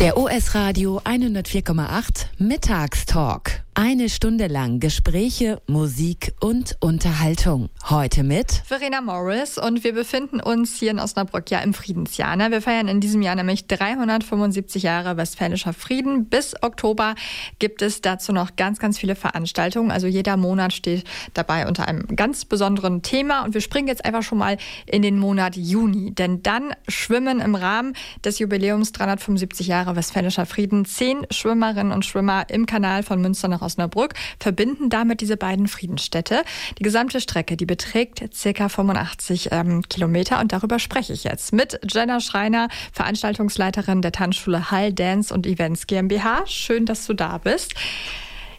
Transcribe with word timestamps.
Der 0.00 0.16
OS 0.16 0.54
Radio 0.54 0.98
104,8 1.04 2.24
Mittagstalk. 2.38 3.62
Eine 3.74 4.08
Stunde 4.08 4.48
lang 4.48 4.80
Gespräche, 4.80 5.62
Musik 5.68 6.34
und 6.40 6.76
Unterhaltung. 6.80 7.70
Heute 7.88 8.24
mit 8.24 8.50
Verena 8.66 9.00
Morris 9.00 9.58
und 9.58 9.84
wir 9.84 9.94
befinden 9.94 10.40
uns 10.40 10.76
hier 10.76 10.90
in 10.90 10.98
Osnabrück 10.98 11.50
ja 11.52 11.60
im 11.60 11.72
Friedensjahr. 11.72 12.34
Ne? 12.34 12.50
Wir 12.50 12.62
feiern 12.62 12.88
in 12.88 13.00
diesem 13.00 13.22
Jahr 13.22 13.36
nämlich 13.36 13.68
375 13.68 14.82
Jahre 14.82 15.16
westfälischer 15.16 15.72
Frieden. 15.72 16.26
Bis 16.26 16.60
Oktober 16.62 17.14
gibt 17.60 17.80
es 17.80 18.00
dazu 18.00 18.32
noch 18.32 18.56
ganz, 18.56 18.80
ganz 18.80 18.98
viele 18.98 19.14
Veranstaltungen. 19.14 19.92
Also 19.92 20.08
jeder 20.08 20.36
Monat 20.36 20.72
steht 20.72 21.04
dabei 21.34 21.68
unter 21.68 21.86
einem 21.86 22.16
ganz 22.16 22.44
besonderen 22.44 23.02
Thema 23.02 23.44
und 23.44 23.54
wir 23.54 23.60
springen 23.60 23.86
jetzt 23.86 24.04
einfach 24.04 24.24
schon 24.24 24.38
mal 24.38 24.58
in 24.86 25.02
den 25.02 25.16
Monat 25.16 25.56
Juni, 25.56 26.12
denn 26.12 26.42
dann 26.42 26.74
schwimmen 26.88 27.38
im 27.40 27.54
Rahmen 27.54 27.94
des 28.24 28.40
Jubiläums 28.40 28.90
375 28.92 29.68
Jahre 29.68 29.94
westfälischer 29.94 30.44
Frieden 30.44 30.84
zehn 30.86 31.24
Schwimmerinnen 31.30 31.92
und 31.92 32.04
Schwimmer 32.04 32.50
im 32.50 32.66
Kanal 32.66 33.04
von 33.04 33.20
Münster 33.22 33.46
nach 33.46 33.59
Osnabrück, 33.62 34.14
verbinden 34.38 34.90
damit 34.90 35.20
diese 35.20 35.36
beiden 35.36 35.68
Friedensstädte. 35.68 36.42
Die 36.78 36.82
gesamte 36.82 37.20
Strecke, 37.20 37.56
die 37.56 37.66
beträgt 37.66 38.22
ca. 38.42 38.68
85 38.68 39.48
ähm, 39.52 39.82
Kilometer 39.88 40.40
und 40.40 40.52
darüber 40.52 40.78
spreche 40.78 41.12
ich 41.12 41.24
jetzt 41.24 41.52
mit 41.52 41.80
Jenna 41.88 42.20
Schreiner, 42.20 42.68
Veranstaltungsleiterin 42.92 44.02
der 44.02 44.12
Tanzschule 44.12 44.70
Hall 44.70 44.92
Dance 44.92 45.32
und 45.32 45.46
Events 45.46 45.86
GmbH. 45.86 46.46
Schön, 46.46 46.86
dass 46.86 47.06
du 47.06 47.14
da 47.14 47.38
bist. 47.38 47.74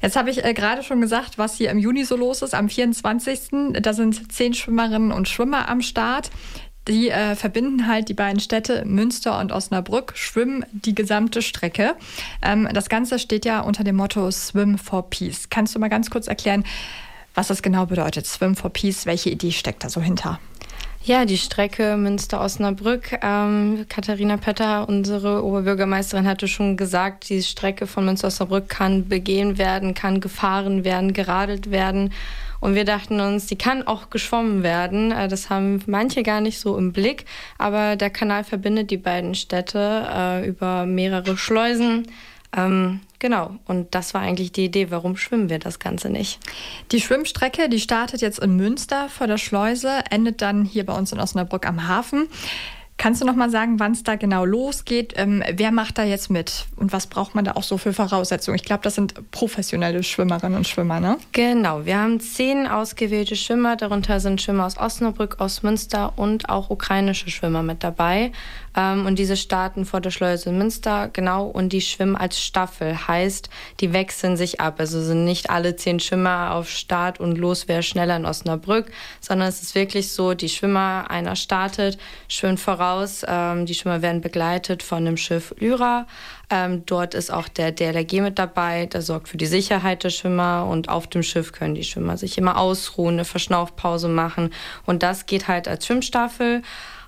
Jetzt 0.01 0.15
habe 0.15 0.31
ich 0.31 0.43
äh, 0.43 0.53
gerade 0.53 0.83
schon 0.83 0.99
gesagt, 0.99 1.37
was 1.37 1.55
hier 1.55 1.69
im 1.69 1.77
Juni 1.77 2.03
so 2.03 2.15
los 2.15 2.41
ist. 2.41 2.55
Am 2.55 2.69
24. 2.69 3.73
Da 3.81 3.93
sind 3.93 4.31
zehn 4.31 4.53
Schwimmerinnen 4.53 5.11
und 5.11 5.27
Schwimmer 5.27 5.69
am 5.69 5.81
Start. 5.81 6.31
Die 6.87 7.09
äh, 7.09 7.35
verbinden 7.35 7.87
halt 7.87 8.09
die 8.09 8.13
beiden 8.13 8.39
Städte 8.39 8.83
Münster 8.85 9.39
und 9.39 9.51
Osnabrück, 9.51 10.13
schwimmen 10.15 10.65
die 10.71 10.95
gesamte 10.95 11.41
Strecke. 11.41 11.95
Ähm, 12.41 12.67
das 12.73 12.89
Ganze 12.89 13.19
steht 13.19 13.45
ja 13.45 13.61
unter 13.61 13.83
dem 13.83 13.95
Motto 13.95 14.31
Swim 14.31 14.77
for 14.77 15.09
Peace. 15.09 15.49
Kannst 15.49 15.75
du 15.75 15.79
mal 15.79 15.89
ganz 15.89 16.09
kurz 16.09 16.27
erklären, 16.27 16.63
was 17.35 17.47
das 17.47 17.61
genau 17.61 17.85
bedeutet? 17.85 18.25
Swim 18.25 18.55
for 18.55 18.71
Peace, 18.71 19.05
welche 19.05 19.29
Idee 19.29 19.51
steckt 19.51 19.83
da 19.83 19.89
so 19.89 20.01
hinter? 20.01 20.39
Ja, 21.03 21.25
die 21.25 21.37
Strecke 21.37 21.97
Münster-Osnabrück. 21.97 23.17
Ähm, 23.23 23.87
Katharina 23.89 24.37
Petter, 24.37 24.87
unsere 24.87 25.43
Oberbürgermeisterin, 25.43 26.27
hatte 26.27 26.47
schon 26.47 26.77
gesagt, 26.77 27.27
die 27.29 27.41
Strecke 27.41 27.87
von 27.87 28.05
Münster-Osnabrück 28.05 28.69
kann 28.69 29.07
begehen 29.07 29.57
werden, 29.57 29.95
kann 29.95 30.19
gefahren 30.19 30.83
werden, 30.83 31.13
geradelt 31.13 31.71
werden. 31.71 32.13
Und 32.59 32.75
wir 32.75 32.85
dachten 32.85 33.19
uns, 33.19 33.47
die 33.47 33.57
kann 33.57 33.87
auch 33.87 34.11
geschwommen 34.11 34.61
werden. 34.61 35.11
Äh, 35.11 35.27
das 35.27 35.49
haben 35.49 35.81
manche 35.87 36.21
gar 36.21 36.39
nicht 36.39 36.59
so 36.59 36.77
im 36.77 36.93
Blick. 36.93 37.25
Aber 37.57 37.95
der 37.95 38.11
Kanal 38.11 38.43
verbindet 38.43 38.91
die 38.91 38.97
beiden 38.97 39.33
Städte 39.33 40.07
äh, 40.07 40.47
über 40.47 40.85
mehrere 40.85 41.35
Schleusen. 41.35 42.05
Ähm, 42.55 42.99
genau, 43.19 43.55
und 43.65 43.95
das 43.95 44.13
war 44.13 44.21
eigentlich 44.21 44.51
die 44.51 44.65
Idee, 44.65 44.91
warum 44.91 45.15
schwimmen 45.15 45.49
wir 45.49 45.59
das 45.59 45.79
Ganze 45.79 46.09
nicht? 46.09 46.39
Die 46.91 46.99
Schwimmstrecke, 46.99 47.69
die 47.69 47.79
startet 47.79 48.21
jetzt 48.21 48.39
in 48.39 48.57
Münster 48.57 49.07
vor 49.07 49.27
der 49.27 49.37
Schleuse, 49.37 50.01
endet 50.09 50.41
dann 50.41 50.65
hier 50.65 50.85
bei 50.85 50.93
uns 50.93 51.11
in 51.13 51.19
Osnabrück 51.19 51.65
am 51.65 51.87
Hafen. 51.87 52.27
Kannst 53.01 53.19
du 53.19 53.25
noch 53.25 53.35
mal 53.35 53.49
sagen, 53.49 53.79
wann 53.79 53.93
es 53.93 54.03
da 54.03 54.15
genau 54.15 54.45
losgeht? 54.45 55.15
Ähm, 55.17 55.43
wer 55.53 55.71
macht 55.71 55.97
da 55.97 56.03
jetzt 56.03 56.29
mit? 56.29 56.67
Und 56.75 56.93
was 56.93 57.07
braucht 57.07 57.33
man 57.33 57.43
da 57.43 57.53
auch 57.53 57.63
so 57.63 57.79
für 57.79 57.93
Voraussetzungen? 57.93 58.53
Ich 58.57 58.63
glaube, 58.63 58.83
das 58.83 58.93
sind 58.93 59.31
professionelle 59.31 60.03
Schwimmerinnen 60.03 60.55
und 60.55 60.67
Schwimmer, 60.67 60.99
ne? 60.99 61.17
Genau. 61.31 61.83
Wir 61.83 61.97
haben 61.97 62.19
zehn 62.19 62.67
ausgewählte 62.67 63.35
Schwimmer. 63.35 63.75
Darunter 63.75 64.19
sind 64.19 64.39
Schwimmer 64.39 64.67
aus 64.67 64.77
Osnabrück, 64.77 65.37
aus 65.39 65.63
Münster 65.63 66.13
und 66.15 66.49
auch 66.49 66.69
ukrainische 66.69 67.31
Schwimmer 67.31 67.63
mit 67.63 67.83
dabei. 67.83 68.33
Ähm, 68.77 69.07
und 69.07 69.17
diese 69.17 69.35
starten 69.35 69.85
vor 69.85 69.99
der 69.99 70.11
Schleuse 70.11 70.51
Münster, 70.51 71.09
genau. 71.11 71.47
Und 71.47 71.73
die 71.73 71.81
schwimmen 71.81 72.15
als 72.15 72.39
Staffel. 72.39 73.07
Heißt, 73.07 73.49
die 73.79 73.93
wechseln 73.93 74.37
sich 74.37 74.61
ab. 74.61 74.75
Also 74.77 75.01
sind 75.01 75.25
nicht 75.25 75.49
alle 75.49 75.75
zehn 75.75 75.99
Schwimmer 75.99 76.53
auf 76.53 76.69
Start 76.69 77.19
und 77.19 77.39
los, 77.39 77.67
wer 77.67 77.81
schneller 77.81 78.15
in 78.15 78.27
Osnabrück, 78.27 78.91
sondern 79.21 79.47
es 79.47 79.63
ist 79.63 79.73
wirklich 79.73 80.11
so, 80.11 80.35
die 80.35 80.49
Schwimmer, 80.49 81.05
einer 81.09 81.35
startet, 81.35 81.97
schwimmt 82.27 82.59
voraus 82.59 82.90
raus. 82.91 83.25
Ähm, 83.27 83.65
die 83.65 83.73
Schwimmer 83.73 84.01
werden 84.01 84.21
begleitet 84.21 84.83
von 84.83 85.05
dem 85.05 85.17
Schiff 85.17 85.53
Lyra. 85.57 86.07
Ähm, 86.49 86.83
dort 86.85 87.13
ist 87.13 87.31
auch 87.31 87.47
der 87.47 87.71
DLRG 87.71 88.21
mit 88.21 88.39
dabei, 88.39 88.85
der 88.85 89.01
sorgt 89.01 89.29
für 89.29 89.37
die 89.37 89.45
Sicherheit 89.45 90.03
der 90.03 90.09
Schwimmer 90.09 90.67
und 90.69 90.89
auf 90.89 91.07
dem 91.07 91.23
Schiff 91.23 91.51
können 91.51 91.75
die 91.75 91.83
Schwimmer 91.83 92.17
sich 92.17 92.37
immer 92.37 92.57
ausruhen, 92.57 93.15
eine 93.15 93.25
Verschnaufpause 93.25 94.09
machen 94.09 94.51
und 94.85 95.03
das 95.03 95.25
geht 95.25 95.47
halt 95.47 95.67
als 95.67 95.85
Schwimmstaffel. 95.85 96.61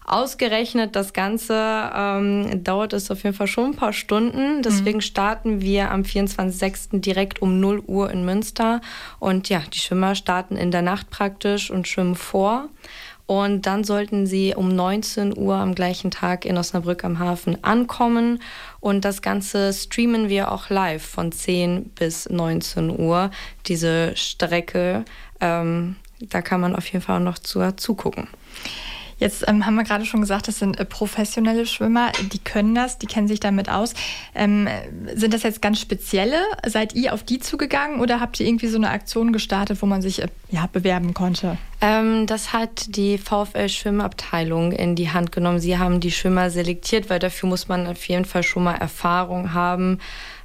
Ausgerechnet 0.06 0.98
das 0.98 1.14
Ganze 1.14 1.56
ähm, 1.96 2.62
dauert 2.62 2.92
es 2.92 3.10
auf 3.10 3.24
jeden 3.24 3.36
Fall 3.36 3.48
schon 3.48 3.72
ein 3.72 3.76
paar 3.76 3.94
Stunden. 3.94 4.62
Deswegen 4.62 4.98
mhm. 4.98 5.02
starten 5.02 5.62
wir 5.62 5.92
am 5.92 6.02
24.06. 6.02 7.00
direkt 7.00 7.42
um 7.42 7.62
0 7.62 7.84
Uhr 7.88 8.12
in 8.12 8.26
Münster. 8.26 8.82
Und 9.20 9.48
ja, 9.48 9.62
die 9.74 9.80
Schwimmer 9.80 10.16
starten 10.16 10.58
in 10.58 10.72
der 10.72 10.82
Nacht 10.82 11.10
praktisch 11.10 11.72
und 11.72 11.88
schwimmen 11.88 12.16
vor. 12.16 12.68
Und 13.26 13.66
dann 13.66 13.84
sollten 13.84 14.26
sie 14.26 14.54
um 14.56 14.70
19 14.76 15.38
Uhr 15.38 15.56
am 15.56 15.76
gleichen 15.76 16.12
Tag 16.12 16.46
in 16.46 16.58
Osnabrück 16.58 17.04
am 17.04 17.20
Hafen 17.20 17.64
ankommen. 17.64 18.42
Und 18.80 19.06
das 19.06 19.22
Ganze 19.22 19.72
streamen 19.72 20.28
wir 20.28 20.52
auch 20.52 20.70
live 20.70 21.04
von 21.04 21.32
10 21.32 21.86
bis 21.96 22.30
19 22.30 23.00
Uhr. 23.00 23.32
Diese 23.68 24.16
Strecke, 24.16 25.06
ähm, 25.40 25.96
da 26.20 26.42
kann 26.42 26.60
man 26.60 26.76
auf 26.76 26.86
jeden 26.88 27.04
Fall 27.04 27.22
noch 27.22 27.40
zu, 27.40 27.60
zugucken. 27.76 28.28
Jetzt 29.18 29.48
ähm, 29.48 29.66
haben 29.66 29.76
wir 29.76 29.84
gerade 29.84 30.06
schon 30.06 30.22
gesagt, 30.22 30.48
das 30.48 30.60
sind 30.60 30.80
äh, 30.80 30.86
professionelle 30.86 31.66
Schwimmer, 31.66 32.12
die 32.32 32.40
können 32.40 32.76
das, 32.76 32.98
die 32.98 33.06
kennen 33.06 33.28
sich 33.28 33.40
damit 33.40 33.70
aus. 33.70 33.94
Ähm, 34.36 34.68
sind 35.14 35.34
das 35.34 35.44
jetzt 35.44 35.62
ganz 35.62 35.80
spezielle? 35.80 36.40
Seid 36.66 36.94
ihr 36.96 37.14
auf 37.14 37.24
die 37.24 37.40
zugegangen 37.40 38.00
oder 38.00 38.20
habt 38.20 38.40
ihr 38.40 38.48
irgendwie 38.48 38.68
so 38.68 38.78
eine 38.78 38.90
Aktion 38.90 39.34
gestartet, 39.34 39.82
wo 39.82 39.86
man 39.86 40.02
sich 40.02 40.22
äh, 40.22 40.28
ja, 40.50 40.68
bewerben 40.72 41.14
konnte? 41.14 41.58
Ähm, 41.82 42.28
das 42.28 42.54
hat 42.54 42.96
die 42.96 43.18
VfL 43.18 43.70
Schwimmabteilung 43.70 44.72
in 44.72 44.96
die 44.96 45.12
Hand 45.12 45.32
genommen. 45.32 45.60
Sie 45.60 45.78
haben 45.78 46.00
die 46.00 46.12
Schwimmer 46.12 46.50
selektiert, 46.50 47.10
weil 47.10 47.20
dafür 47.20 47.50
muss 47.50 47.68
man 47.68 47.88
auf 47.88 48.08
jeden 48.08 48.26
Fall 48.26 48.44
schon 48.44 48.64
mal 48.64 48.76
Erfahrung 48.76 49.54
haben 49.54 50.00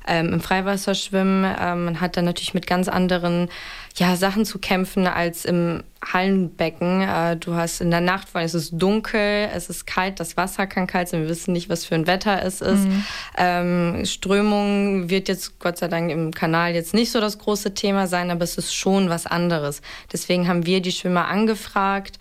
ähm, 0.08 0.32
im 0.32 0.40
Freiwasserschwimmen. 0.40 1.44
Ähm, 1.60 1.84
man 1.84 2.00
hat 2.00 2.16
dann 2.16 2.24
natürlich 2.24 2.54
mit 2.54 2.66
ganz 2.66 2.88
anderen 2.88 3.48
ja, 3.98 4.16
Sachen 4.16 4.44
zu 4.44 4.58
kämpfen 4.58 5.06
als 5.06 5.44
im 5.44 5.82
Hallenbecken. 6.04 7.02
Äh, 7.02 7.36
du 7.36 7.54
hast 7.54 7.80
in 7.80 7.90
der 7.90 8.00
Nacht, 8.00 8.28
vor 8.28 8.38
allem 8.38 8.46
es 8.46 8.54
ist 8.54 8.72
dunkel, 8.72 9.48
es 9.52 9.68
ist 9.68 9.86
kalt, 9.86 10.20
das 10.20 10.36
Wasser 10.36 10.66
kann 10.66 10.86
kalt 10.86 11.08
sein, 11.08 11.22
wir 11.22 11.28
wissen 11.28 11.52
nicht, 11.52 11.68
was 11.68 11.84
für 11.84 11.96
ein 11.96 12.06
Wetter 12.06 12.42
es 12.42 12.60
ist. 12.60 12.86
Mhm. 12.86 13.04
Ähm, 13.36 14.04
Strömung 14.04 15.10
wird 15.10 15.28
jetzt 15.28 15.58
Gott 15.58 15.78
sei 15.78 15.88
Dank 15.88 16.10
im 16.10 16.32
Kanal 16.32 16.74
jetzt 16.74 16.94
nicht 16.94 17.10
so 17.10 17.20
das 17.20 17.38
große 17.38 17.74
Thema 17.74 18.06
sein, 18.06 18.30
aber 18.30 18.44
es 18.44 18.56
ist 18.56 18.74
schon 18.74 19.10
was 19.10 19.26
anderes. 19.26 19.82
Deswegen 20.12 20.46
haben 20.46 20.66
wir 20.66 20.80
die 20.80 20.92
Schwimmer 20.92 21.26
angefragt. 21.26 22.18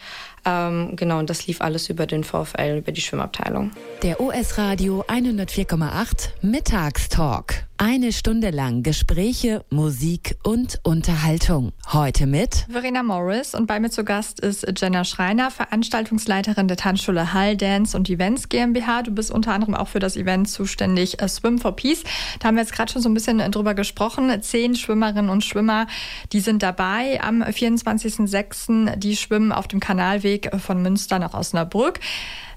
Ähm, 0.47 0.95
genau, 0.95 1.19
und 1.19 1.29
das 1.29 1.45
lief 1.45 1.61
alles 1.61 1.89
über 1.89 2.07
den 2.07 2.23
VfL, 2.23 2.77
über 2.77 2.91
die 2.91 3.01
Schwimmabteilung. 3.01 3.71
Der 4.01 4.21
OS 4.21 4.57
Radio 4.57 5.03
104,8 5.07 6.29
Mittagstalk. 6.41 7.65
Eine 7.77 8.13
Stunde 8.13 8.49
lang 8.51 8.81
Gespräche, 8.81 9.65
Musik 9.69 10.38
und 10.44 10.79
Unterhaltung. 10.83 11.66
Heute 11.94 12.28
mit 12.28 12.66
Verena 12.69 13.03
Morris 13.03 13.55
und 13.55 13.67
bei 13.67 13.79
mir 13.79 13.89
zu 13.89 14.03
Gast 14.03 14.39
ist 14.39 14.66
Jenna 14.78 15.03
Schreiner, 15.03 15.51
Veranstaltungsleiterin 15.51 16.67
der 16.67 16.78
Tanzschule 16.78 17.33
Hall 17.33 17.55
Dance 17.55 17.95
und 17.95 18.09
Events 18.09 18.50
GmbH. 18.50 19.03
Du 19.03 19.11
bist 19.11 19.31
unter 19.31 19.53
anderem 19.53 19.75
auch 19.75 19.88
für 19.88 20.00
das 20.00 20.17
Event 20.17 20.50
zuständig 20.50 21.22
uh, 21.22 21.27
Swim 21.27 21.59
for 21.59 21.75
Peace. 21.75 22.03
Da 22.39 22.47
haben 22.47 22.56
wir 22.56 22.63
jetzt 22.63 22.73
gerade 22.73 22.91
schon 22.91 23.01
so 23.01 23.09
ein 23.09 23.13
bisschen 23.13 23.39
drüber 23.51 23.73
gesprochen. 23.73 24.41
Zehn 24.41 24.75
Schwimmerinnen 24.75 25.29
und 25.29 25.44
Schwimmer, 25.44 25.88
die 26.33 26.39
sind 26.39 26.63
dabei 26.63 27.22
am 27.22 27.41
24.06. 27.41 28.95
Die 28.97 29.16
schwimmen 29.16 29.51
auf 29.51 29.67
dem 29.67 29.79
Kanalweg 29.79 30.51
von 30.59 30.81
Münster 30.81 31.19
nach 31.19 31.33
Osnabrück. 31.33 32.00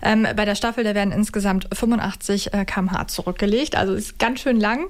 Ähm, 0.02 0.26
bei 0.36 0.44
der 0.44 0.54
Staffel, 0.54 0.84
da 0.84 0.94
werden 0.94 1.12
insgesamt 1.12 1.68
85 1.72 2.52
äh, 2.52 2.64
km/h 2.64 3.08
zurückgelegt, 3.08 3.76
also 3.76 3.94
ist 3.94 4.18
ganz 4.18 4.40
schön 4.40 4.58
lang. 4.58 4.88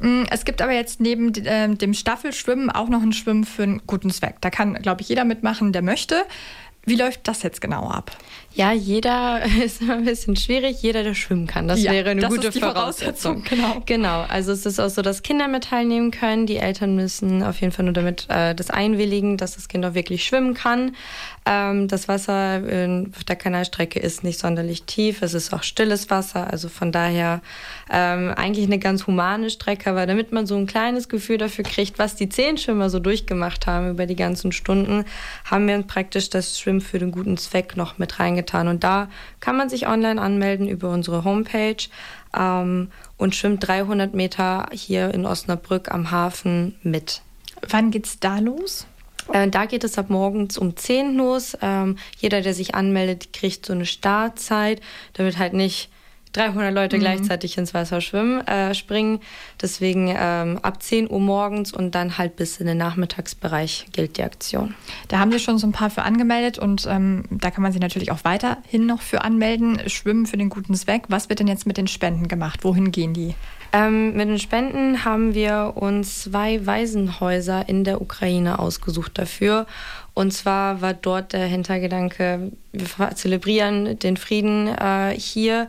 Mm, 0.00 0.24
es 0.30 0.44
gibt 0.44 0.62
aber 0.62 0.72
jetzt 0.72 1.00
neben 1.00 1.34
äh, 1.34 1.74
dem 1.74 1.94
Staffelschwimmen 1.94 2.70
auch 2.70 2.88
noch 2.88 3.02
ein 3.02 3.12
Schwimmen 3.12 3.44
für 3.44 3.62
einen 3.62 3.82
guten 3.86 4.10
Zweck. 4.10 4.36
Da 4.40 4.50
kann, 4.50 4.74
glaube 4.74 5.02
ich, 5.02 5.08
jeder 5.08 5.24
mitmachen, 5.24 5.72
der 5.72 5.82
möchte. 5.82 6.24
Wie 6.84 6.96
läuft 6.96 7.28
das 7.28 7.42
jetzt 7.42 7.60
genau 7.60 7.90
ab? 7.90 8.16
Ja, 8.58 8.72
jeder 8.72 9.40
ist 9.64 9.82
immer 9.82 9.94
ein 9.94 10.04
bisschen 10.04 10.34
schwierig. 10.34 10.82
Jeder, 10.82 11.04
der 11.04 11.14
schwimmen 11.14 11.46
kann. 11.46 11.68
Das 11.68 11.80
ja, 11.80 11.92
wäre 11.92 12.10
eine 12.10 12.26
gute 12.26 12.50
Voraussetzung. 12.50 13.44
Voraussetzung. 13.44 13.44
Genau. 13.48 13.82
genau. 13.86 14.22
Also 14.22 14.50
es 14.50 14.66
ist 14.66 14.80
auch 14.80 14.88
so, 14.88 15.00
dass 15.00 15.22
Kinder 15.22 15.46
mit 15.46 15.62
teilnehmen 15.62 16.10
können. 16.10 16.46
Die 16.46 16.56
Eltern 16.56 16.96
müssen 16.96 17.44
auf 17.44 17.60
jeden 17.60 17.72
Fall 17.72 17.84
nur 17.84 17.94
damit 17.94 18.26
äh, 18.28 18.56
das 18.56 18.70
einwilligen, 18.70 19.36
dass 19.36 19.54
das 19.54 19.68
Kind 19.68 19.86
auch 19.86 19.94
wirklich 19.94 20.24
schwimmen 20.24 20.54
kann. 20.54 20.96
Ähm, 21.46 21.86
das 21.86 22.08
Wasser 22.08 22.68
in, 22.68 23.12
auf 23.16 23.22
der 23.22 23.36
Kanalstrecke 23.36 24.00
ist 24.00 24.24
nicht 24.24 24.40
sonderlich 24.40 24.82
tief. 24.82 25.22
Es 25.22 25.34
ist 25.34 25.54
auch 25.54 25.62
stilles 25.62 26.10
Wasser. 26.10 26.50
Also 26.50 26.68
von 26.68 26.90
daher 26.90 27.42
ähm, 27.92 28.32
eigentlich 28.34 28.66
eine 28.66 28.80
ganz 28.80 29.06
humane 29.06 29.50
Strecke. 29.50 29.88
Aber 29.88 30.04
damit 30.04 30.32
man 30.32 30.48
so 30.48 30.56
ein 30.56 30.66
kleines 30.66 31.08
Gefühl 31.08 31.38
dafür 31.38 31.62
kriegt, 31.62 32.00
was 32.00 32.16
die 32.16 32.28
zehn 32.28 32.58
Schwimmer 32.58 32.90
so 32.90 32.98
durchgemacht 32.98 33.68
haben 33.68 33.88
über 33.88 34.06
die 34.06 34.16
ganzen 34.16 34.50
Stunden, 34.50 35.04
haben 35.44 35.68
wir 35.68 35.80
praktisch 35.82 36.28
das 36.28 36.58
Schwimmen 36.58 36.80
für 36.80 36.98
den 36.98 37.12
guten 37.12 37.36
Zweck 37.36 37.76
noch 37.76 37.98
mit 37.98 38.18
reingetan. 38.18 38.47
Und 38.54 38.84
da 38.84 39.08
kann 39.40 39.56
man 39.56 39.68
sich 39.68 39.86
online 39.86 40.20
anmelden 40.20 40.68
über 40.68 40.90
unsere 40.90 41.24
Homepage. 41.24 41.88
ähm, 42.36 42.90
und 43.16 43.34
schwimmt 43.34 43.66
300 43.66 44.14
Meter 44.14 44.66
hier 44.72 45.12
in 45.12 45.26
Osnabrück 45.26 45.90
am 45.90 46.10
Hafen 46.10 46.76
mit. 46.82 47.22
Wann 47.68 47.90
geht's 47.90 48.20
da 48.20 48.38
los? 48.38 48.86
Äh, 49.32 49.48
da 49.48 49.66
geht 49.66 49.84
es 49.84 49.98
ab 49.98 50.10
morgens 50.10 50.56
um 50.56 50.76
10 50.76 51.16
los. 51.16 51.56
Ähm, 51.60 51.96
jeder, 52.18 52.40
der 52.40 52.54
sich 52.54 52.74
anmeldet, 52.74 53.32
kriegt 53.32 53.66
so 53.66 53.72
eine 53.72 53.86
Startzeit, 53.86 54.80
damit 55.14 55.38
halt 55.38 55.52
nicht 55.52 55.90
300 56.32 56.72
Leute 56.72 56.96
mhm. 56.96 57.00
gleichzeitig 57.00 57.58
ins 57.58 57.74
Wasser 57.74 58.00
schwimmen, 58.00 58.46
äh, 58.46 58.74
springen. 58.74 59.20
Deswegen 59.60 60.14
ähm, 60.16 60.58
ab 60.62 60.82
10 60.82 61.10
Uhr 61.10 61.20
morgens 61.20 61.72
und 61.72 61.94
dann 61.94 62.18
halt 62.18 62.36
bis 62.36 62.58
in 62.58 62.66
den 62.66 62.78
Nachmittagsbereich 62.78 63.86
gilt 63.92 64.18
die 64.18 64.22
Aktion. 64.22 64.74
Da 65.08 65.18
haben 65.18 65.32
wir 65.32 65.38
schon 65.38 65.58
so 65.58 65.66
ein 65.66 65.72
paar 65.72 65.90
für 65.90 66.02
angemeldet 66.02 66.58
und 66.58 66.86
ähm, 66.88 67.24
da 67.30 67.50
kann 67.50 67.62
man 67.62 67.72
sich 67.72 67.80
natürlich 67.80 68.12
auch 68.12 68.24
weiterhin 68.24 68.86
noch 68.86 69.02
für 69.02 69.22
anmelden. 69.22 69.80
Schwimmen 69.88 70.26
für 70.26 70.36
den 70.36 70.48
guten 70.48 70.74
Zweck. 70.74 71.04
Was 71.08 71.28
wird 71.28 71.40
denn 71.40 71.48
jetzt 71.48 71.66
mit 71.66 71.76
den 71.76 71.88
Spenden 71.88 72.28
gemacht? 72.28 72.64
Wohin 72.64 72.92
gehen 72.92 73.14
die? 73.14 73.34
Ähm, 73.72 74.14
mit 74.14 74.28
den 74.28 74.38
Spenden 74.38 75.04
haben 75.04 75.34
wir 75.34 75.74
uns 75.76 76.22
zwei 76.22 76.64
Waisenhäuser 76.64 77.68
in 77.68 77.84
der 77.84 78.00
Ukraine 78.00 78.58
ausgesucht 78.58 79.18
dafür. 79.18 79.66
Und 80.14 80.32
zwar 80.32 80.80
war 80.80 80.94
dort 80.94 81.32
der 81.32 81.46
Hintergedanke, 81.46 82.50
wir 82.72 83.10
zelebrieren 83.14 83.98
den 83.98 84.16
Frieden 84.16 84.68
äh, 84.68 85.14
hier, 85.16 85.68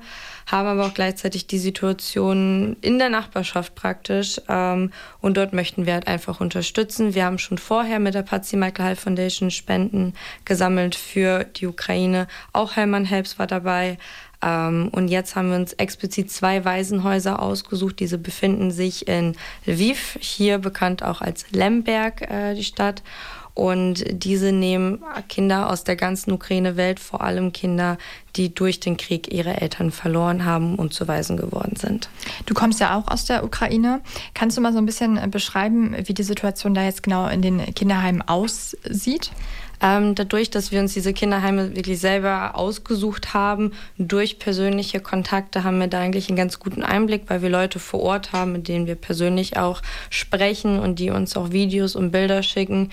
haben 0.52 0.68
aber 0.68 0.86
auch 0.86 0.94
gleichzeitig 0.94 1.48
die 1.48 1.60
Situation 1.60 2.76
in 2.82 2.98
der 3.00 3.10
Nachbarschaft 3.10 3.76
praktisch. 3.76 4.42
Ähm, 4.48 4.92
und 5.22 5.38
dort 5.38 5.54
möchten 5.54 5.86
wir 5.86 5.94
halt 5.94 6.08
einfach 6.08 6.42
unterstützen. 6.42 7.14
Wir 7.14 7.26
haben 7.26 7.38
schon 7.38 7.58
vorher 7.58 8.00
mit 8.00 8.16
der 8.16 8.24
Patsy 8.24 8.58
Michael 8.58 8.86
Hall 8.86 8.96
Foundation 8.96 9.52
Spenden 9.52 10.14
gesammelt 10.46 10.96
für 10.96 11.44
die 11.44 11.68
Ukraine. 11.68 12.28
Auch 12.54 12.76
Hellmann 12.76 13.06
Helps 13.06 13.38
war 13.38 13.48
dabei. 13.48 13.98
Ähm, 14.42 14.90
und 14.92 15.10
jetzt 15.10 15.36
haben 15.36 15.50
wir 15.50 15.58
uns 15.58 15.74
explizit 15.74 16.32
zwei 16.32 16.64
Waisenhäuser 16.64 17.42
ausgesucht. 17.42 18.00
Diese 18.00 18.18
befinden 18.18 18.72
sich 18.72 19.08
in 19.08 19.36
Lviv, 19.66 20.18
hier 20.22 20.58
bekannt 20.58 21.04
auch 21.04 21.22
als 21.22 21.46
Lemberg, 21.52 22.22
äh, 22.22 22.56
die 22.56 22.64
Stadt. 22.64 23.04
Und 23.60 24.06
diese 24.08 24.54
nehmen 24.54 25.04
Kinder 25.28 25.70
aus 25.70 25.84
der 25.84 25.98
ganzen 25.98 26.32
Ukraine-Welt, 26.32 26.98
vor 26.98 27.20
allem 27.20 27.52
Kinder, 27.52 27.98
die 28.38 28.56
durch 28.56 28.80
den 28.80 28.96
Krieg 28.96 29.34
ihre 29.34 29.60
Eltern 29.60 29.92
verloren 29.92 30.46
haben 30.46 30.76
und 30.76 30.94
zu 30.94 31.10
Waisen 31.10 31.36
geworden 31.36 31.76
sind. 31.76 32.08
Du 32.46 32.54
kommst 32.54 32.80
ja 32.80 32.98
auch 32.98 33.12
aus 33.12 33.26
der 33.26 33.44
Ukraine. 33.44 34.00
Kannst 34.34 34.56
du 34.56 34.62
mal 34.62 34.72
so 34.72 34.78
ein 34.78 34.86
bisschen 34.86 35.18
äh, 35.18 35.28
beschreiben, 35.30 35.94
wie 36.06 36.14
die 36.14 36.24
Situation 36.24 36.74
da 36.74 36.86
jetzt 36.86 37.04
genau 37.04 37.28
in 37.28 37.42
den 37.42 37.76
Kinderheimen 37.76 38.22
aussieht? 38.22 39.32
Ähm, 39.82 40.16
dadurch, 40.16 40.50
dass 40.50 40.72
wir 40.72 40.80
uns 40.80 40.94
diese 40.94 41.12
Kinderheime 41.12 41.76
wirklich 41.76 42.00
selber 42.00 42.56
ausgesucht 42.56 43.34
haben, 43.34 43.74
durch 43.98 44.40
persönliche 44.40 45.02
Kontakte 45.02 45.66
haben 45.66 45.82
wir 45.82 45.88
da 45.88 46.00
eigentlich 46.00 46.30
einen 46.30 46.38
ganz 46.38 46.60
guten 46.60 46.82
Einblick, 46.82 47.24
weil 47.28 47.42
wir 47.42 47.50
Leute 47.50 47.80
vor 47.80 48.00
Ort 48.00 48.32
haben, 48.32 48.54
mit 48.54 48.70
denen 48.70 48.88
wir 48.88 48.96
persönlich 48.96 49.58
auch 49.58 49.82
sprechen 50.10 50.80
und 50.80 51.00
die 51.00 51.10
uns 51.10 51.36
auch 51.36 51.52
Videos 51.52 51.98
und 51.98 52.12
Bilder 52.12 52.42
schicken. 52.42 52.90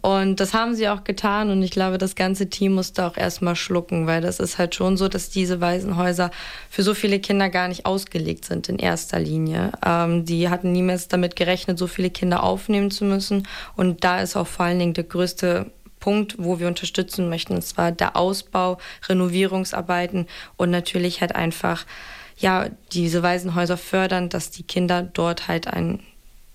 Und 0.00 0.40
das 0.40 0.54
haben 0.54 0.74
sie 0.74 0.88
auch 0.88 1.04
getan 1.04 1.50
und 1.50 1.62
ich 1.62 1.70
glaube, 1.70 1.98
das 1.98 2.14
ganze 2.14 2.48
Team 2.48 2.74
musste 2.74 3.06
auch 3.06 3.16
erstmal 3.16 3.56
schlucken, 3.56 4.06
weil 4.06 4.20
das 4.20 4.38
ist 4.40 4.58
halt 4.58 4.74
schon 4.74 4.96
so, 4.96 5.08
dass 5.08 5.30
diese 5.30 5.60
Waisenhäuser 5.60 6.30
für 6.70 6.82
so 6.82 6.94
viele 6.94 7.18
Kinder 7.18 7.48
gar 7.48 7.68
nicht 7.68 7.86
ausgelegt 7.86 8.44
sind 8.44 8.68
in 8.68 8.78
erster 8.78 9.18
Linie. 9.18 9.72
Ähm, 9.84 10.24
die 10.24 10.48
hatten 10.48 10.72
niemals 10.72 11.08
damit 11.08 11.36
gerechnet, 11.36 11.78
so 11.78 11.86
viele 11.86 12.10
Kinder 12.10 12.42
aufnehmen 12.42 12.90
zu 12.90 13.04
müssen. 13.04 13.46
Und 13.76 14.04
da 14.04 14.20
ist 14.20 14.36
auch 14.36 14.46
vor 14.46 14.66
allen 14.66 14.78
Dingen 14.78 14.94
der 14.94 15.04
größte 15.04 15.66
Punkt, 16.00 16.36
wo 16.38 16.60
wir 16.60 16.68
unterstützen 16.68 17.28
möchten, 17.28 17.54
und 17.54 17.62
zwar 17.62 17.92
der 17.92 18.16
Ausbau, 18.16 18.78
Renovierungsarbeiten 19.08 20.26
und 20.56 20.70
natürlich 20.70 21.20
halt 21.20 21.34
einfach 21.34 21.86
ja 22.38 22.66
diese 22.92 23.22
Waisenhäuser 23.22 23.76
fördern, 23.76 24.28
dass 24.28 24.50
die 24.50 24.62
Kinder 24.62 25.02
dort 25.02 25.48
halt 25.48 25.66
einen 25.66 26.00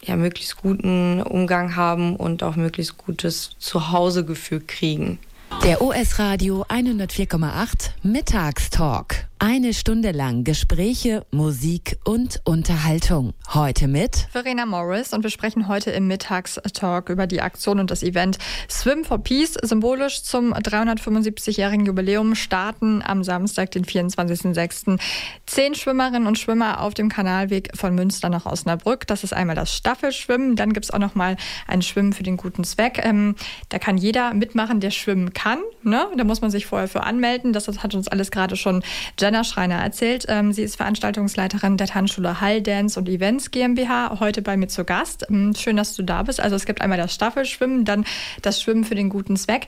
ja, 0.05 0.15
möglichst 0.15 0.57
guten 0.57 1.21
Umgang 1.21 1.75
haben 1.75 2.15
und 2.15 2.43
auch 2.43 2.55
möglichst 2.55 2.97
gutes 2.97 3.51
Zuhausegefühl 3.59 4.61
kriegen. 4.65 5.19
Der 5.63 5.81
OS 5.81 6.19
Radio 6.19 6.63
104,8 6.63 7.91
Mittagstalk. 8.01 9.27
Eine 9.45 9.73
Stunde 9.73 10.11
lang 10.11 10.45
Gespräche, 10.45 11.25
Musik 11.29 11.97
und 12.05 12.39
Unterhaltung. 12.45 13.33
Heute 13.53 13.89
mit 13.89 14.15
Verena 14.31 14.65
Morris 14.65 15.11
und 15.11 15.23
wir 15.23 15.29
sprechen 15.29 15.67
heute 15.67 15.91
im 15.91 16.07
Mittagstalk 16.07 17.09
über 17.09 17.27
die 17.27 17.41
Aktion 17.41 17.81
und 17.81 17.91
das 17.91 18.03
Event 18.03 18.37
Swim 18.69 19.03
for 19.03 19.21
Peace, 19.21 19.55
symbolisch 19.61 20.23
zum 20.23 20.53
375-jährigen 20.53 21.85
Jubiläum, 21.85 22.35
starten 22.35 23.03
am 23.05 23.25
Samstag, 23.25 23.71
den 23.71 23.83
24.06. 23.83 24.97
Zehn 25.45 25.75
Schwimmerinnen 25.75 26.25
und 26.25 26.39
Schwimmer 26.39 26.79
auf 26.79 26.93
dem 26.93 27.09
Kanalweg 27.09 27.71
von 27.75 27.93
Münster 27.95 28.29
nach 28.29 28.45
Osnabrück. 28.45 29.05
Das 29.07 29.25
ist 29.25 29.33
einmal 29.33 29.57
das 29.57 29.75
Staffelschwimmen, 29.75 30.55
dann 30.55 30.71
gibt 30.71 30.85
es 30.85 30.91
auch 30.91 30.99
noch 30.99 31.15
mal 31.15 31.35
ein 31.67 31.81
Schwimmen 31.81 32.13
für 32.13 32.23
den 32.23 32.37
guten 32.37 32.63
Zweck. 32.63 33.01
Ähm, 33.03 33.35
da 33.67 33.77
kann 33.77 33.97
jeder 33.97 34.33
mitmachen, 34.33 34.79
der 34.79 34.91
schwimmen 34.91 35.33
kann. 35.33 35.59
Ne? 35.83 36.07
Da 36.15 36.23
muss 36.23 36.39
man 36.39 36.49
sich 36.49 36.65
vorher 36.65 36.87
für 36.87 37.03
anmelden. 37.03 37.51
Das 37.51 37.67
hat 37.67 37.93
uns 37.93 38.07
alles 38.07 38.31
gerade 38.31 38.55
schon 38.55 38.81
Jen 39.19 39.32
Jenna 39.33 39.43
Schreiner 39.43 39.77
erzählt. 39.77 40.25
Ähm, 40.27 40.53
sie 40.53 40.61
ist 40.61 40.75
Veranstaltungsleiterin 40.75 41.75
der 41.77 41.87
Tanzschule 41.87 42.39
Hall 42.39 42.61
Dance 42.61 42.99
und 42.99 43.09
Events 43.09 43.49
GmbH, 43.49 44.19
heute 44.19 44.43
bei 44.43 44.57
mir 44.57 44.67
zu 44.67 44.85
Gast. 44.85 45.25
Ähm, 45.27 45.55
schön, 45.55 45.75
dass 45.75 45.95
du 45.95 46.03
da 46.03 46.21
bist. 46.21 46.39
Also 46.39 46.55
es 46.55 46.67
gibt 46.67 46.81
einmal 46.81 46.99
das 46.99 47.15
Staffelschwimmen, 47.15 47.83
dann 47.83 48.05
das 48.43 48.61
Schwimmen 48.61 48.83
für 48.83 48.93
den 48.93 49.09
guten 49.09 49.35
Zweck. 49.35 49.65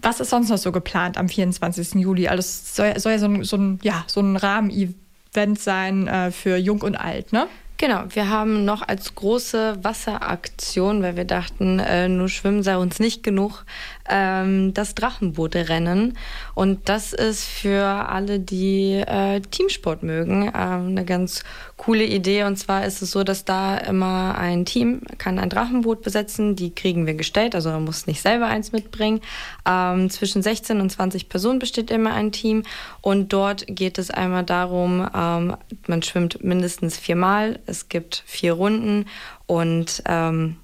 Was 0.00 0.20
ist 0.20 0.30
sonst 0.30 0.48
noch 0.48 0.56
so 0.56 0.72
geplant 0.72 1.18
am 1.18 1.28
24. 1.28 1.96
Juli? 1.96 2.28
Also 2.28 2.40
es 2.40 2.74
soll, 2.74 2.98
soll 2.98 3.12
ja 3.12 3.18
so 3.18 3.26
ein, 3.26 3.44
so 3.44 3.58
ein, 3.58 3.80
ja, 3.82 4.02
so 4.06 4.22
ein 4.22 4.34
Rahmen-Event 4.34 5.60
sein 5.60 6.08
äh, 6.08 6.30
für 6.30 6.56
Jung 6.56 6.80
und 6.80 6.96
Alt, 6.96 7.34
ne? 7.34 7.48
Genau, 7.82 8.04
wir 8.10 8.28
haben 8.28 8.64
noch 8.64 8.86
als 8.86 9.16
große 9.16 9.78
Wasseraktion, 9.82 11.02
weil 11.02 11.16
wir 11.16 11.24
dachten, 11.24 11.80
äh, 11.80 12.08
nur 12.08 12.28
Schwimmen 12.28 12.62
sei 12.62 12.76
uns 12.76 13.00
nicht 13.00 13.24
genug, 13.24 13.64
ähm, 14.08 14.72
das 14.72 14.94
Drachenboote-Rennen. 14.94 16.16
Und 16.54 16.88
das 16.88 17.12
ist 17.12 17.44
für 17.44 17.84
alle, 17.84 18.38
die 18.38 19.02
äh, 19.04 19.40
Teamsport 19.40 20.04
mögen, 20.04 20.46
äh, 20.46 20.52
eine 20.52 21.04
ganz 21.04 21.42
coole 21.76 22.04
Idee. 22.04 22.44
Und 22.44 22.56
zwar 22.56 22.84
ist 22.84 23.02
es 23.02 23.10
so, 23.10 23.24
dass 23.24 23.44
da 23.44 23.78
immer 23.78 24.36
ein 24.38 24.64
Team 24.64 25.00
kann 25.18 25.40
ein 25.40 25.48
Drachenboot 25.48 26.02
besetzen. 26.02 26.54
Die 26.54 26.72
kriegen 26.72 27.06
wir 27.06 27.14
gestellt, 27.14 27.56
also 27.56 27.70
man 27.70 27.84
muss 27.84 28.06
nicht 28.06 28.22
selber 28.22 28.46
eins 28.46 28.70
mitbringen. 28.70 29.20
Ähm, 29.66 30.08
zwischen 30.10 30.42
16 30.42 30.80
und 30.80 30.90
20 30.90 31.28
Personen 31.28 31.58
besteht 31.58 31.90
immer 31.90 32.12
ein 32.14 32.30
Team. 32.30 32.62
Und 33.00 33.32
dort 33.32 33.64
geht 33.66 33.98
es 33.98 34.10
einmal 34.10 34.44
darum, 34.44 35.08
ähm, 35.14 35.56
man 35.88 36.02
schwimmt 36.02 36.44
mindestens 36.44 36.96
viermal. 36.96 37.58
Es 37.72 37.88
gibt 37.88 38.22
vier 38.26 38.52
Runden 38.52 39.06
und 39.46 40.02
ähm, 40.06 40.56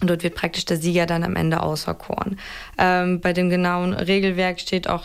dort 0.00 0.22
wird 0.22 0.36
praktisch 0.36 0.64
der 0.64 0.76
Sieger 0.76 1.04
dann 1.04 1.24
am 1.24 1.34
Ende 1.34 1.60
auserkoren. 1.62 2.38
Ähm, 2.78 3.20
bei 3.20 3.32
dem 3.32 3.50
genauen 3.50 3.92
Regelwerk 3.92 4.60
steht 4.60 4.88
auch 4.88 5.04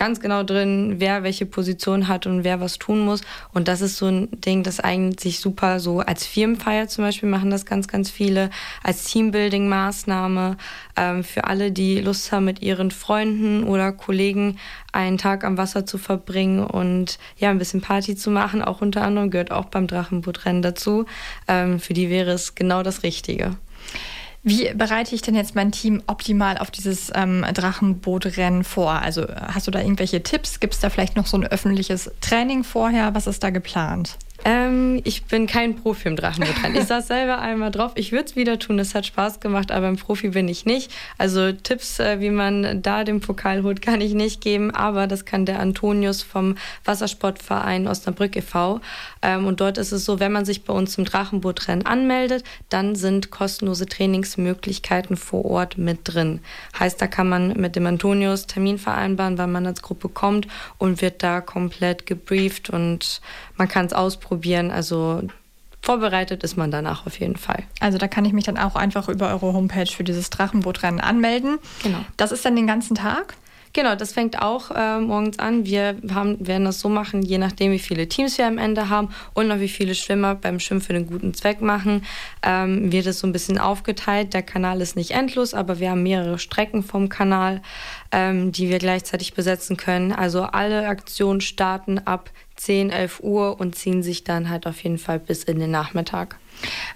ganz 0.00 0.20
genau 0.20 0.44
drin, 0.44 0.94
wer 0.96 1.22
welche 1.24 1.44
Position 1.44 2.08
hat 2.08 2.26
und 2.26 2.42
wer 2.42 2.58
was 2.58 2.78
tun 2.78 3.00
muss. 3.00 3.20
Und 3.52 3.68
das 3.68 3.82
ist 3.82 3.98
so 3.98 4.06
ein 4.06 4.28
Ding, 4.40 4.62
das 4.62 4.80
eignet 4.80 5.20
sich 5.20 5.40
super 5.40 5.78
so 5.78 6.00
als 6.00 6.26
Firmenfeier 6.26 6.88
zum 6.88 7.04
Beispiel 7.04 7.28
machen 7.28 7.50
das 7.50 7.66
ganz, 7.66 7.86
ganz 7.86 8.10
viele, 8.10 8.48
als 8.82 9.04
Teambuilding-Maßnahme 9.04 10.56
ähm, 10.96 11.22
für 11.22 11.44
alle, 11.44 11.70
die 11.70 12.00
Lust 12.00 12.32
haben, 12.32 12.46
mit 12.46 12.62
ihren 12.62 12.90
Freunden 12.90 13.64
oder 13.64 13.92
Kollegen 13.92 14.56
einen 14.90 15.18
Tag 15.18 15.44
am 15.44 15.58
Wasser 15.58 15.84
zu 15.84 15.98
verbringen 15.98 16.64
und 16.64 17.18
ja, 17.36 17.50
ein 17.50 17.58
bisschen 17.58 17.82
Party 17.82 18.16
zu 18.16 18.30
machen. 18.30 18.62
Auch 18.62 18.80
unter 18.80 19.02
anderem 19.02 19.28
gehört 19.30 19.50
auch 19.50 19.66
beim 19.66 19.86
Drachenbootrennen 19.86 20.62
dazu. 20.62 21.04
Ähm, 21.46 21.78
für 21.78 21.92
die 21.92 22.08
wäre 22.08 22.30
es 22.30 22.54
genau 22.54 22.82
das 22.82 23.02
Richtige. 23.02 23.54
Wie 24.42 24.72
bereite 24.74 25.14
ich 25.14 25.20
denn 25.20 25.34
jetzt 25.34 25.54
mein 25.54 25.70
Team 25.70 26.02
optimal 26.06 26.56
auf 26.56 26.70
dieses 26.70 27.12
ähm, 27.14 27.44
Drachenbootrennen 27.52 28.64
vor? 28.64 28.92
Also 28.92 29.26
hast 29.28 29.66
du 29.66 29.70
da 29.70 29.80
irgendwelche 29.80 30.22
Tipps? 30.22 30.60
Gibt 30.60 30.74
es 30.74 30.80
da 30.80 30.88
vielleicht 30.88 31.16
noch 31.16 31.26
so 31.26 31.36
ein 31.36 31.46
öffentliches 31.46 32.10
Training 32.22 32.64
vorher? 32.64 33.14
Was 33.14 33.26
ist 33.26 33.42
da 33.42 33.50
geplant? 33.50 34.16
Ähm, 34.44 35.02
ich 35.04 35.24
bin 35.24 35.46
kein 35.46 35.76
Profi 35.76 36.08
im 36.08 36.16
Drachenbootrennen. 36.16 36.80
Ich 36.80 36.86
saß 36.86 37.08
selber 37.08 37.40
einmal 37.40 37.70
drauf. 37.70 37.92
Ich 37.96 38.10
würde 38.10 38.24
es 38.24 38.36
wieder 38.36 38.58
tun. 38.58 38.78
Es 38.78 38.94
hat 38.94 39.04
Spaß 39.04 39.40
gemacht, 39.40 39.70
aber 39.70 39.88
ein 39.88 39.96
Profi 39.96 40.30
bin 40.30 40.48
ich 40.48 40.64
nicht. 40.64 40.90
Also 41.18 41.52
Tipps, 41.52 41.98
äh, 41.98 42.20
wie 42.20 42.30
man 42.30 42.80
da 42.82 43.04
den 43.04 43.20
Pokal 43.20 43.62
holt, 43.62 43.82
kann 43.82 44.00
ich 44.00 44.14
nicht 44.14 44.40
geben. 44.40 44.70
Aber 44.70 45.06
das 45.06 45.26
kann 45.26 45.44
der 45.44 45.60
Antonius 45.60 46.22
vom 46.22 46.56
Wassersportverein 46.84 47.86
Osnabrück 47.86 48.34
e.V. 48.36 48.80
Ähm, 49.20 49.46
und 49.46 49.60
dort 49.60 49.76
ist 49.76 49.92
es 49.92 50.06
so, 50.06 50.20
wenn 50.20 50.32
man 50.32 50.46
sich 50.46 50.64
bei 50.64 50.72
uns 50.72 50.92
zum 50.92 51.04
Drachenbootrennen 51.04 51.84
anmeldet, 51.84 52.42
dann 52.70 52.94
sind 52.94 53.30
kostenlose 53.30 53.86
Trainingsmöglichkeiten 53.86 55.16
vor 55.18 55.44
Ort 55.44 55.76
mit 55.76 56.00
drin. 56.04 56.40
Heißt, 56.78 57.00
da 57.00 57.06
kann 57.06 57.28
man 57.28 57.60
mit 57.60 57.76
dem 57.76 57.86
Antonius 57.86 58.46
Termin 58.46 58.78
vereinbaren, 58.78 59.36
wann 59.36 59.52
man 59.52 59.66
als 59.66 59.82
Gruppe 59.82 60.08
kommt 60.08 60.48
und 60.78 61.02
wird 61.02 61.22
da 61.22 61.42
komplett 61.42 62.06
gebrieft 62.06 62.70
und 62.70 63.20
man 63.56 63.68
kann 63.68 63.84
es 63.84 63.92
ausprobieren. 63.92 64.29
Also 64.70 65.22
vorbereitet 65.82 66.42
ist 66.42 66.56
man 66.56 66.70
danach 66.70 67.06
auf 67.06 67.18
jeden 67.18 67.36
Fall. 67.36 67.64
Also 67.80 67.98
da 67.98 68.08
kann 68.08 68.24
ich 68.24 68.32
mich 68.32 68.44
dann 68.44 68.58
auch 68.58 68.76
einfach 68.76 69.08
über 69.08 69.28
eure 69.28 69.52
Homepage 69.52 69.86
für 69.86 70.04
dieses 70.04 70.30
Drachenbootrennen 70.30 71.00
anmelden. 71.00 71.58
Genau. 71.82 71.98
Das 72.16 72.32
ist 72.32 72.44
dann 72.44 72.56
den 72.56 72.66
ganzen 72.66 72.94
Tag? 72.94 73.34
Genau, 73.72 73.94
das 73.94 74.12
fängt 74.12 74.42
auch 74.42 74.72
äh, 74.72 74.98
morgens 74.98 75.38
an. 75.38 75.64
Wir 75.64 75.96
haben, 76.12 76.44
werden 76.44 76.64
das 76.64 76.80
so 76.80 76.88
machen, 76.88 77.22
je 77.22 77.38
nachdem, 77.38 77.70
wie 77.70 77.78
viele 77.78 78.08
Teams 78.08 78.36
wir 78.36 78.46
am 78.46 78.58
Ende 78.58 78.88
haben 78.88 79.10
und 79.32 79.46
noch 79.46 79.60
wie 79.60 79.68
viele 79.68 79.94
Schwimmer 79.94 80.34
beim 80.34 80.58
Schwimmen 80.58 80.80
für 80.80 80.92
den 80.92 81.06
guten 81.06 81.34
Zweck 81.34 81.60
machen, 81.60 82.04
ähm, 82.42 82.90
wird 82.90 83.06
es 83.06 83.20
so 83.20 83.28
ein 83.28 83.32
bisschen 83.32 83.58
aufgeteilt. 83.58 84.34
Der 84.34 84.42
Kanal 84.42 84.80
ist 84.80 84.96
nicht 84.96 85.12
endlos, 85.12 85.54
aber 85.54 85.78
wir 85.78 85.90
haben 85.90 86.02
mehrere 86.02 86.40
Strecken 86.40 86.82
vom 86.82 87.08
Kanal, 87.08 87.62
ähm, 88.10 88.50
die 88.50 88.70
wir 88.70 88.80
gleichzeitig 88.80 89.34
besetzen 89.34 89.76
können. 89.76 90.10
Also 90.10 90.42
alle 90.42 90.88
Aktionen 90.88 91.40
starten 91.40 92.00
ab 92.00 92.30
10, 92.60 92.90
11 92.90 93.20
Uhr 93.20 93.58
und 93.58 93.74
ziehen 93.74 94.02
sich 94.02 94.22
dann 94.22 94.50
halt 94.50 94.66
auf 94.66 94.82
jeden 94.82 94.98
Fall 94.98 95.18
bis 95.18 95.44
in 95.44 95.58
den 95.58 95.70
Nachmittag. 95.70 96.38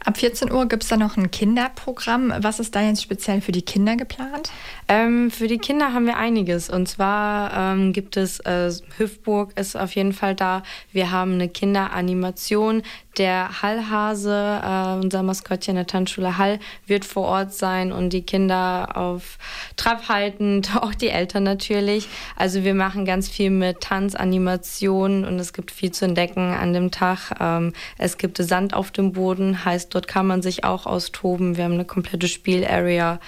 Ab 0.04 0.18
14 0.18 0.52
Uhr 0.52 0.66
gibt 0.66 0.82
es 0.82 0.90
da 0.90 0.96
noch 0.96 1.16
ein 1.16 1.30
Kinderprogramm. 1.30 2.32
Was 2.38 2.60
ist 2.60 2.74
da 2.74 2.82
jetzt 2.82 3.02
speziell 3.02 3.40
für 3.40 3.52
die 3.52 3.62
Kinder 3.62 3.96
geplant? 3.96 4.50
Ähm, 4.86 5.30
für 5.30 5.48
die 5.48 5.58
Kinder 5.58 5.94
haben 5.94 6.06
wir 6.06 6.16
einiges. 6.16 6.68
Und 6.68 6.88
zwar 6.88 7.52
ähm, 7.56 7.92
gibt 7.92 8.16
es, 8.16 8.40
äh, 8.40 8.70
Hüftburg 8.98 9.58
ist 9.58 9.76
auf 9.76 9.94
jeden 9.94 10.12
Fall 10.12 10.34
da. 10.34 10.62
Wir 10.92 11.10
haben 11.10 11.34
eine 11.34 11.48
Kinderanimation. 11.48 12.82
Der 13.16 13.62
Hallhase, 13.62 14.60
äh, 14.62 15.02
unser 15.02 15.22
Maskottchen 15.22 15.76
der 15.76 15.86
Tanzschule 15.86 16.36
Hall, 16.36 16.58
wird 16.86 17.04
vor 17.04 17.28
Ort 17.28 17.54
sein 17.54 17.92
und 17.92 18.12
die 18.12 18.22
Kinder 18.22 18.96
auf 18.96 19.38
Trab 19.76 20.08
haltend, 20.08 20.70
auch 20.80 20.94
die 20.94 21.08
Eltern 21.08 21.44
natürlich. 21.44 22.08
Also 22.36 22.64
wir 22.64 22.74
machen 22.74 23.04
ganz 23.04 23.28
viel 23.28 23.50
mit 23.50 23.80
Tanzanimationen 23.80 25.24
und 25.24 25.38
es 25.38 25.52
gibt 25.52 25.70
viel 25.70 25.92
zu 25.92 26.04
entdecken 26.04 26.52
an 26.52 26.72
dem 26.72 26.90
Tag. 26.90 27.36
Ähm, 27.40 27.72
es 27.98 28.18
gibt 28.18 28.38
Sand 28.38 28.74
auf 28.74 28.90
dem 28.90 29.12
Boden, 29.12 29.53
heißt, 29.62 29.94
dort 29.94 30.08
kann 30.08 30.26
man 30.26 30.40
sich 30.40 30.64
auch 30.64 30.86
austoben. 30.86 31.58
Wir 31.58 31.64
haben 31.64 31.74
eine 31.74 31.84
komplette 31.84 32.28
Spielarea 32.28 33.20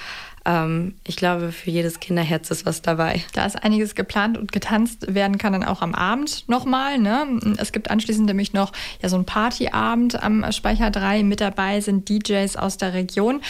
ähm, 0.47 0.95
ich 1.05 1.17
glaube, 1.17 1.51
für 1.53 1.71
jedes 1.71 2.01
Kinderherz 2.01 2.51
ist 2.51 2.65
was 2.65 2.81
dabei. 2.81 3.23
Da 3.35 3.45
ist 3.45 3.63
einiges 3.63 3.95
geplant 3.95 4.39
und 4.39 4.53
getanzt 4.53 5.13
werden 5.13 5.39
kann 5.39 5.53
dann 5.53 5.65
auch 5.65 5.83
am 5.83 5.95
Abend 5.95 6.49
nochmal. 6.49 6.99
Ne? 6.99 7.41
Es 7.59 7.73
gibt 7.73 7.91
anschließend 7.91 8.27
nämlich 8.27 8.53
noch 8.53 8.73
ja, 9.03 9.09
so 9.09 9.17
einen 9.17 9.27
Partyabend 9.27 10.23
am 10.23 10.51
Speicher 10.53 10.91
3. 10.91 11.25
Mit 11.25 11.41
dabei 11.41 11.81
sind 11.81 12.09
DJs 12.09 12.57
aus 12.57 12.77
der 12.77 12.95
Region. 12.95 13.43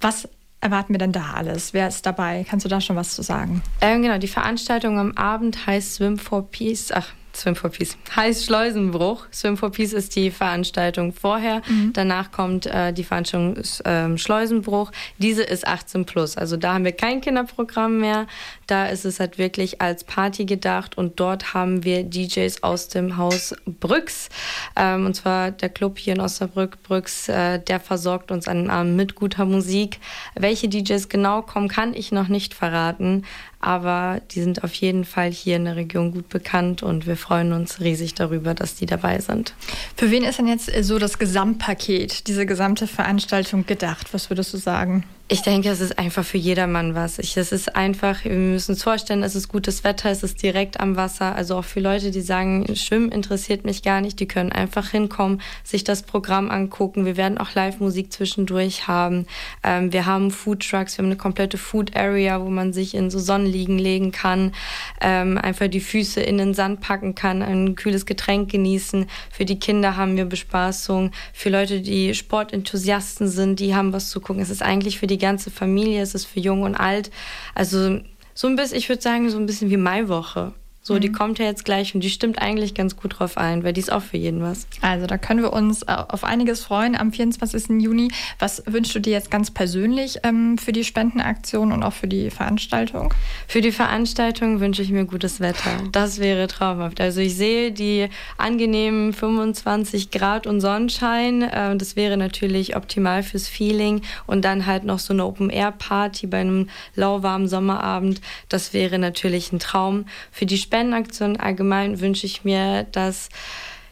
Was 0.00 0.28
erwarten 0.60 0.92
wir 0.92 0.98
denn 0.98 1.12
da 1.12 1.34
alles? 1.34 1.72
Wer 1.72 1.86
ist 1.86 2.04
dabei? 2.04 2.44
Kannst 2.48 2.64
du 2.64 2.68
da 2.68 2.80
schon 2.80 2.96
was 2.96 3.14
zu 3.14 3.22
sagen? 3.22 3.62
Ähm, 3.80 4.02
genau, 4.02 4.18
die 4.18 4.28
Veranstaltung 4.28 4.98
am 4.98 5.12
Abend 5.12 5.66
heißt 5.66 5.94
Swim 5.94 6.18
for 6.18 6.50
Peace. 6.50 6.90
Ach, 6.92 7.12
Swim 7.36 7.56
for 7.56 7.70
Peace. 7.70 7.96
Heißt 8.14 8.44
Schleusenbruch. 8.44 9.26
Swim 9.32 9.56
for 9.56 9.70
Peace 9.70 9.92
ist 9.92 10.16
die 10.16 10.30
Veranstaltung 10.30 11.12
vorher. 11.12 11.62
Mhm. 11.68 11.92
Danach 11.92 12.30
kommt 12.30 12.66
äh, 12.66 12.92
die 12.92 13.04
Veranstaltung 13.04 13.56
äh, 13.84 14.18
Schleusenbruch. 14.18 14.92
Diese 15.18 15.42
ist 15.42 15.66
18 15.66 16.04
plus. 16.04 16.36
Also 16.36 16.56
da 16.56 16.74
haben 16.74 16.84
wir 16.84 16.92
kein 16.92 17.20
Kinderprogramm 17.20 17.98
mehr. 17.98 18.26
Da 18.66 18.86
ist 18.86 19.04
es 19.04 19.20
halt 19.20 19.38
wirklich 19.38 19.80
als 19.80 20.04
Party 20.04 20.44
gedacht 20.44 20.96
und 20.96 21.20
dort 21.20 21.54
haben 21.54 21.84
wir 21.84 22.04
DJs 22.04 22.62
aus 22.62 22.88
dem 22.88 23.16
Haus 23.16 23.54
Brüx. 23.66 24.28
Ähm, 24.76 25.06
und 25.06 25.14
zwar 25.14 25.50
der 25.50 25.68
Club 25.68 25.98
hier 25.98 26.14
in 26.14 26.20
Osnabrück, 26.20 26.82
Brüx, 26.82 27.28
äh, 27.28 27.58
der 27.58 27.80
versorgt 27.80 28.30
uns 28.30 28.48
an 28.48 28.70
Abend 28.70 28.96
mit 28.96 29.14
guter 29.14 29.44
Musik. 29.44 29.98
Welche 30.34 30.68
DJs 30.68 31.08
genau 31.08 31.42
kommen, 31.42 31.68
kann 31.68 31.94
ich 31.94 32.12
noch 32.12 32.28
nicht 32.28 32.54
verraten 32.54 33.24
aber 33.64 34.20
die 34.30 34.42
sind 34.42 34.62
auf 34.62 34.74
jeden 34.74 35.06
Fall 35.06 35.30
hier 35.30 35.56
in 35.56 35.64
der 35.64 35.76
Region 35.76 36.12
gut 36.12 36.28
bekannt 36.28 36.82
und 36.82 37.06
wir 37.06 37.16
freuen 37.24 37.54
uns 37.54 37.80
riesig 37.80 38.12
darüber, 38.14 38.52
dass 38.52 38.74
die 38.74 38.84
dabei 38.84 39.18
sind. 39.18 39.54
Für 39.96 40.10
wen 40.10 40.24
ist 40.24 40.38
denn 40.38 40.46
jetzt 40.46 40.70
so 40.82 40.98
das 40.98 41.18
Gesamtpaket, 41.18 42.26
diese 42.26 42.44
gesamte 42.44 42.86
Veranstaltung 42.86 43.64
gedacht? 43.64 44.12
Was 44.12 44.28
würdest 44.28 44.52
du 44.52 44.58
sagen? 44.58 45.04
Ich 45.26 45.40
denke, 45.40 45.70
es 45.70 45.80
ist 45.80 45.98
einfach 45.98 46.22
für 46.22 46.36
jedermann 46.36 46.94
was. 46.94 47.18
Ich, 47.18 47.34
es 47.38 47.50
ist 47.50 47.74
einfach, 47.74 48.24
wir 48.24 48.32
müssen 48.32 48.72
uns 48.72 48.82
vorstellen, 48.82 49.22
es 49.22 49.34
ist 49.34 49.48
gutes 49.48 49.82
Wetter, 49.82 50.10
es 50.10 50.22
ist 50.22 50.42
direkt 50.42 50.80
am 50.80 50.96
Wasser. 50.96 51.34
Also 51.34 51.56
auch 51.56 51.64
für 51.64 51.80
Leute, 51.80 52.10
die 52.10 52.20
sagen, 52.20 52.66
Schwimmen 52.76 53.10
interessiert 53.10 53.64
mich 53.64 53.82
gar 53.82 54.02
nicht, 54.02 54.20
die 54.20 54.28
können 54.28 54.52
einfach 54.52 54.90
hinkommen, 54.90 55.40
sich 55.62 55.82
das 55.82 56.02
Programm 56.02 56.50
angucken. 56.50 57.06
Wir 57.06 57.16
werden 57.16 57.38
auch 57.38 57.54
Live-Musik 57.54 58.12
zwischendurch 58.12 58.86
haben. 58.86 59.24
Ähm, 59.62 59.94
wir 59.94 60.04
haben 60.04 60.30
Food 60.30 60.68
Trucks, 60.68 60.98
wir 60.98 61.02
haben 61.02 61.10
eine 61.10 61.16
komplette 61.16 61.56
Food 61.56 61.96
Area, 61.96 62.42
wo 62.42 62.50
man 62.50 62.74
sich 62.74 62.94
in 62.94 63.08
so 63.10 63.18
Sonnenliegen 63.18 63.78
legen 63.78 64.12
kann, 64.12 64.52
ähm, 65.00 65.38
einfach 65.38 65.68
die 65.68 65.80
Füße 65.80 66.20
in 66.20 66.36
den 66.36 66.52
Sand 66.52 66.82
packen 66.82 67.14
kann, 67.14 67.40
ein 67.40 67.76
kühles 67.76 68.04
Getränk 68.04 68.50
genießen. 68.50 69.06
Für 69.32 69.46
die 69.46 69.58
Kinder 69.58 69.96
haben 69.96 70.18
wir 70.18 70.26
Bespaßung. 70.26 71.12
Für 71.32 71.48
Leute, 71.48 71.80
die 71.80 72.14
Sportenthusiasten 72.14 73.26
sind, 73.26 73.58
die 73.58 73.74
haben 73.74 73.94
was 73.94 74.10
zu 74.10 74.20
gucken. 74.20 74.42
Es 74.42 74.50
ist 74.50 74.62
eigentlich 74.62 74.98
für 74.98 75.06
die 75.06 75.13
die 75.14 75.18
ganze 75.18 75.50
Familie, 75.50 76.02
es 76.02 76.14
ist 76.14 76.26
für 76.26 76.40
Jung 76.40 76.62
und 76.62 76.74
Alt. 76.74 77.10
Also 77.54 78.00
so 78.34 78.48
ein 78.48 78.56
bisschen, 78.56 78.78
ich 78.78 78.88
würde 78.88 79.02
sagen, 79.02 79.30
so 79.30 79.38
ein 79.38 79.46
bisschen 79.46 79.70
wie 79.70 79.76
Maiwoche. 79.76 80.52
So, 80.86 80.92
mhm. 80.94 81.00
die 81.00 81.12
kommt 81.12 81.38
ja 81.38 81.46
jetzt 81.46 81.64
gleich 81.64 81.94
und 81.94 82.04
die 82.04 82.10
stimmt 82.10 82.42
eigentlich 82.42 82.74
ganz 82.74 82.94
gut 82.94 83.18
drauf 83.18 83.38
ein, 83.38 83.64
weil 83.64 83.72
die 83.72 83.80
ist 83.80 83.90
auch 83.90 84.02
für 84.02 84.18
jeden 84.18 84.42
was. 84.42 84.66
Also, 84.82 85.06
da 85.06 85.16
können 85.16 85.40
wir 85.40 85.54
uns 85.54 85.82
äh, 85.84 85.86
auf 85.86 86.24
einiges 86.24 86.62
freuen 86.62 86.94
am 86.94 87.10
24. 87.10 87.80
Juni. 87.82 88.08
Was 88.38 88.62
wünschst 88.66 88.94
du 88.94 89.00
dir 89.00 89.14
jetzt 89.14 89.30
ganz 89.30 89.50
persönlich 89.50 90.18
ähm, 90.24 90.58
für 90.58 90.72
die 90.72 90.84
Spendenaktion 90.84 91.72
und 91.72 91.82
auch 91.82 91.94
für 91.94 92.06
die 92.06 92.28
Veranstaltung? 92.28 93.14
Für 93.48 93.62
die 93.62 93.72
Veranstaltung 93.72 94.60
wünsche 94.60 94.82
ich 94.82 94.90
mir 94.90 95.06
gutes 95.06 95.40
Wetter. 95.40 95.70
Das 95.90 96.18
wäre 96.18 96.48
traumhaft. 96.48 97.00
Also, 97.00 97.22
ich 97.22 97.34
sehe 97.34 97.72
die 97.72 98.10
angenehmen 98.36 99.14
25 99.14 100.10
Grad 100.10 100.46
und 100.46 100.60
Sonnenschein. 100.60 101.40
Äh, 101.40 101.76
das 101.78 101.96
wäre 101.96 102.18
natürlich 102.18 102.76
optimal 102.76 103.22
fürs 103.22 103.48
Feeling. 103.48 104.02
Und 104.26 104.44
dann 104.44 104.66
halt 104.66 104.84
noch 104.84 104.98
so 104.98 105.14
eine 105.14 105.24
Open-Air-Party 105.24 106.26
bei 106.26 106.42
einem 106.42 106.68
lauwarmen 106.94 107.48
Sommerabend. 107.48 108.20
Das 108.50 108.74
wäre 108.74 108.98
natürlich 108.98 109.50
ein 109.50 109.60
Traum. 109.60 110.04
Für 110.30 110.44
die 110.44 110.58
Spendenaktion 110.58 110.73
Spendenaktion 110.74 111.36
allgemein 111.36 112.00
wünsche 112.00 112.26
ich 112.26 112.42
mir, 112.42 112.82
dass 112.90 113.28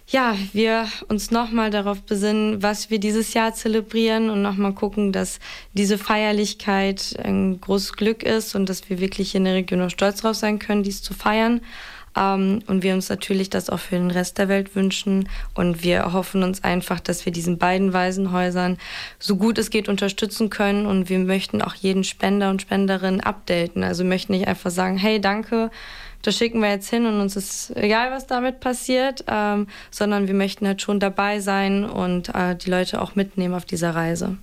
ja, 0.08 0.34
wir 0.52 0.88
uns 1.06 1.30
nochmal 1.30 1.70
darauf 1.70 2.02
besinnen, 2.02 2.60
was 2.60 2.90
wir 2.90 2.98
dieses 2.98 3.34
Jahr 3.34 3.54
zelebrieren 3.54 4.30
und 4.30 4.42
nochmal 4.42 4.74
gucken, 4.74 5.12
dass 5.12 5.38
diese 5.74 5.96
Feierlichkeit 5.96 7.14
ein 7.22 7.60
großes 7.60 7.92
Glück 7.92 8.24
ist 8.24 8.56
und 8.56 8.68
dass 8.68 8.90
wir 8.90 8.98
wirklich 8.98 9.36
in 9.36 9.44
der 9.44 9.54
Region 9.54 9.80
auch 9.80 9.90
stolz 9.90 10.22
drauf 10.22 10.34
sein 10.34 10.58
können, 10.58 10.82
dies 10.82 11.02
zu 11.02 11.14
feiern. 11.14 11.60
Ähm, 12.16 12.62
und 12.66 12.82
wir 12.82 12.94
uns 12.94 13.08
natürlich 13.08 13.48
das 13.48 13.70
auch 13.70 13.78
für 13.78 13.94
den 13.94 14.10
Rest 14.10 14.38
der 14.38 14.48
Welt 14.48 14.74
wünschen. 14.74 15.28
Und 15.54 15.84
wir 15.84 16.12
hoffen 16.12 16.42
uns 16.42 16.64
einfach, 16.64 16.98
dass 16.98 17.24
wir 17.24 17.32
diesen 17.32 17.58
beiden 17.58 17.92
Waisenhäusern 17.92 18.76
so 19.20 19.36
gut 19.36 19.56
es 19.56 19.70
geht 19.70 19.88
unterstützen 19.88 20.50
können. 20.50 20.86
Und 20.86 21.08
wir 21.08 21.20
möchten 21.20 21.62
auch 21.62 21.74
jeden 21.74 22.04
Spender 22.04 22.50
und 22.50 22.60
Spenderin 22.60 23.20
updaten. 23.20 23.84
Also 23.84 24.04
möchten 24.04 24.32
nicht 24.32 24.48
einfach 24.48 24.70
sagen, 24.70 24.98
hey, 24.98 25.20
danke, 25.20 25.70
das 26.22 26.36
schicken 26.36 26.60
wir 26.60 26.70
jetzt 26.70 26.88
hin 26.88 27.06
und 27.06 27.20
uns 27.20 27.36
ist 27.36 27.76
egal, 27.76 28.10
was 28.10 28.26
damit 28.26 28.60
passiert, 28.60 29.24
ähm, 29.28 29.66
sondern 29.90 30.28
wir 30.28 30.34
möchten 30.34 30.66
halt 30.66 30.80
schon 30.80 31.00
dabei 31.00 31.40
sein 31.40 31.84
und 31.84 32.34
äh, 32.34 32.56
die 32.56 32.70
Leute 32.70 33.02
auch 33.02 33.14
mitnehmen 33.14 33.54
auf 33.54 33.64
dieser 33.64 33.94
Reise. 33.94 34.38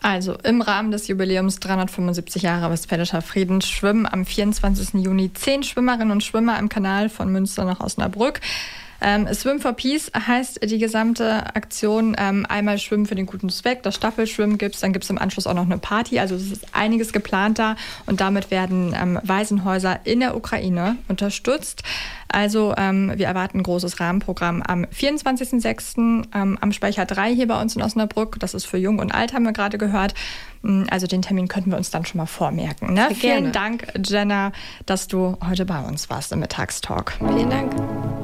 Also 0.00 0.34
im 0.44 0.62
Rahmen 0.62 0.92
des 0.92 1.08
Jubiläums 1.08 1.58
375 1.58 2.42
Jahre 2.42 2.70
Westfälischer 2.70 3.20
Frieden 3.20 3.60
schwimmen 3.60 4.06
am 4.06 4.24
24. 4.24 4.94
Juni 5.02 5.32
zehn 5.32 5.64
Schwimmerinnen 5.64 6.12
und 6.12 6.22
Schwimmer 6.22 6.58
im 6.58 6.68
Kanal 6.68 7.08
von 7.08 7.32
Münster 7.32 7.64
nach 7.64 7.80
Osnabrück. 7.80 8.40
Ähm, 9.00 9.32
Swim 9.32 9.60
for 9.60 9.72
Peace 9.72 10.10
heißt 10.14 10.60
die 10.64 10.78
gesamte 10.78 11.54
Aktion 11.54 12.16
ähm, 12.18 12.46
einmal 12.48 12.78
Schwimmen 12.78 13.06
für 13.06 13.14
den 13.14 13.26
guten 13.26 13.48
Zweck, 13.48 13.82
das 13.82 13.94
Staffelschwimmen 13.94 14.58
gibt 14.58 14.74
es, 14.74 14.80
dann 14.80 14.92
gibt 14.92 15.04
es 15.04 15.10
im 15.10 15.18
Anschluss 15.18 15.46
auch 15.46 15.54
noch 15.54 15.66
eine 15.66 15.78
Party, 15.78 16.18
also 16.18 16.34
es 16.34 16.50
ist 16.50 16.66
einiges 16.72 17.12
geplant 17.12 17.58
da 17.58 17.76
und 18.06 18.20
damit 18.20 18.50
werden 18.50 18.94
ähm, 19.00 19.18
Waisenhäuser 19.22 20.00
in 20.04 20.20
der 20.20 20.36
Ukraine 20.36 20.96
unterstützt. 21.08 21.82
Also 22.30 22.74
ähm, 22.76 23.12
wir 23.16 23.26
erwarten 23.26 23.58
ein 23.58 23.62
großes 23.62 24.00
Rahmenprogramm 24.00 24.62
am 24.62 24.84
24.06. 24.84 26.26
Ähm, 26.34 26.58
am 26.60 26.72
Speicher 26.72 27.06
3 27.06 27.34
hier 27.34 27.48
bei 27.48 27.60
uns 27.60 27.74
in 27.74 27.82
Osnabrück. 27.82 28.38
Das 28.38 28.54
ist 28.54 28.66
für 28.66 28.76
Jung 28.76 28.98
und 28.98 29.14
Alt, 29.14 29.32
haben 29.32 29.44
wir 29.44 29.52
gerade 29.52 29.78
gehört. 29.78 30.14
Mm, 30.62 30.84
also 30.90 31.06
den 31.06 31.22
Termin 31.22 31.48
könnten 31.48 31.70
wir 31.70 31.78
uns 31.78 31.90
dann 31.90 32.04
schon 32.04 32.18
mal 32.18 32.26
vormerken. 32.26 32.92
Ne? 32.92 33.08
Vielen 33.14 33.52
Dank, 33.52 33.86
Jenna, 34.04 34.52
dass 34.84 35.08
du 35.08 35.38
heute 35.48 35.64
bei 35.64 35.80
uns 35.80 36.10
warst 36.10 36.32
im 36.32 36.40
Mittagstalk. 36.40 37.14
Vielen 37.18 37.50
Dank. 37.50 38.17